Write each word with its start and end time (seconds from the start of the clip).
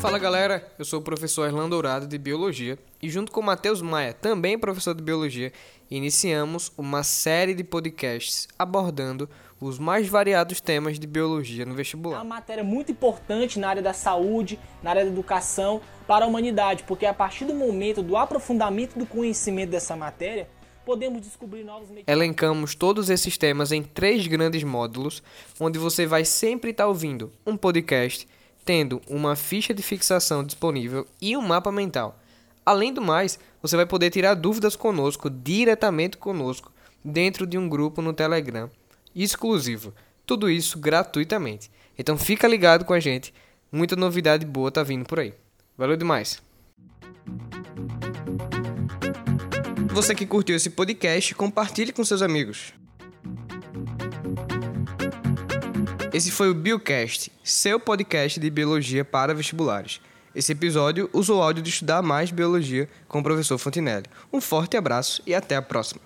Fala 0.00 0.18
galera, 0.18 0.66
eu 0.78 0.84
sou 0.84 1.00
o 1.00 1.02
professor 1.02 1.46
Erlan 1.46 1.68
Dourado 1.68 2.06
de 2.06 2.16
Biologia 2.16 2.78
e 3.02 3.08
junto 3.08 3.32
com 3.32 3.42
Matheus 3.42 3.82
Maia, 3.82 4.12
também 4.12 4.58
professor 4.58 4.94
de 4.94 5.02
Biologia, 5.02 5.52
iniciamos 5.90 6.70
uma 6.76 7.02
série 7.02 7.54
de 7.54 7.64
podcasts 7.64 8.46
abordando 8.58 9.28
os 9.60 9.78
mais 9.78 10.08
variados 10.08 10.60
temas 10.60 10.98
de 10.98 11.06
biologia 11.06 11.64
no 11.64 11.72
É 11.72 11.76
vestibular. 11.76 12.18
uma 12.18 12.36
matéria 12.36 12.62
muito 12.62 12.92
importante 12.92 13.58
na 13.58 13.68
área 13.68 13.82
da 13.82 13.92
saúde, 13.92 14.58
na 14.82 14.90
área 14.90 15.04
da 15.04 15.10
educação 15.10 15.80
para 16.06 16.24
a 16.24 16.28
humanidade, 16.28 16.84
porque 16.84 17.06
a 17.06 17.14
partir 17.14 17.44
do 17.46 17.54
momento 17.54 18.02
do 18.02 18.16
aprofundamento 18.16 18.98
do 18.98 19.06
conhecimento 19.06 19.70
dessa 19.70 19.96
matéria, 19.96 20.48
podemos 20.86 21.20
descobrir 21.20 21.64
novos. 21.64 21.88
Elencamos 22.06 22.76
todos 22.76 23.10
esses 23.10 23.36
temas 23.36 23.72
em 23.72 23.82
três 23.82 24.24
grandes 24.28 24.62
módulos, 24.62 25.20
onde 25.58 25.80
você 25.80 26.06
vai 26.06 26.24
sempre 26.24 26.70
estar 26.70 26.86
ouvindo 26.86 27.32
um 27.44 27.56
podcast, 27.56 28.26
tendo 28.64 29.02
uma 29.08 29.34
ficha 29.34 29.74
de 29.74 29.82
fixação 29.82 30.44
disponível 30.44 31.04
e 31.20 31.36
um 31.36 31.42
mapa 31.42 31.72
mental. 31.72 32.18
Além 32.64 32.92
do 32.92 33.02
mais, 33.02 33.38
você 33.60 33.76
vai 33.76 33.84
poder 33.84 34.10
tirar 34.10 34.34
dúvidas 34.34 34.76
conosco, 34.76 35.28
diretamente 35.28 36.16
conosco, 36.16 36.72
dentro 37.04 37.46
de 37.46 37.58
um 37.58 37.68
grupo 37.68 38.00
no 38.00 38.12
Telegram, 38.12 38.70
exclusivo. 39.14 39.92
Tudo 40.24 40.48
isso 40.48 40.78
gratuitamente. 40.78 41.70
Então 41.98 42.16
fica 42.16 42.46
ligado 42.46 42.84
com 42.84 42.92
a 42.92 43.00
gente, 43.00 43.34
muita 43.72 43.96
novidade 43.96 44.46
boa 44.46 44.70
tá 44.70 44.84
vindo 44.84 45.04
por 45.04 45.18
aí. 45.18 45.34
Valeu 45.76 45.96
demais! 45.96 46.40
Você 49.96 50.14
que 50.14 50.26
curtiu 50.26 50.54
esse 50.54 50.68
podcast, 50.68 51.34
compartilhe 51.34 51.90
com 51.90 52.04
seus 52.04 52.20
amigos. 52.20 52.74
Esse 56.12 56.30
foi 56.30 56.50
o 56.50 56.54
Biocast, 56.54 57.32
seu 57.42 57.80
podcast 57.80 58.38
de 58.38 58.50
biologia 58.50 59.06
para 59.06 59.32
vestibulares. 59.32 60.02
Esse 60.34 60.52
episódio 60.52 61.08
usou 61.14 61.38
o 61.38 61.42
áudio 61.42 61.62
de 61.62 61.70
estudar 61.70 62.02
mais 62.02 62.30
biologia 62.30 62.86
com 63.08 63.20
o 63.20 63.22
professor 63.22 63.56
Fontinelli. 63.56 64.04
Um 64.30 64.38
forte 64.38 64.76
abraço 64.76 65.22
e 65.26 65.34
até 65.34 65.56
a 65.56 65.62
próxima. 65.62 66.02